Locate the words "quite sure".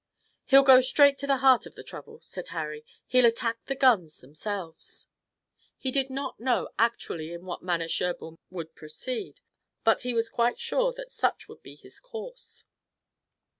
10.27-10.91